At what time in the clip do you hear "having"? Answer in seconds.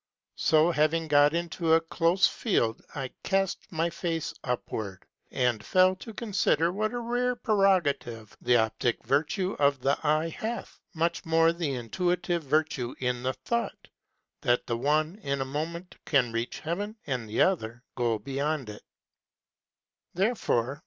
0.71-1.07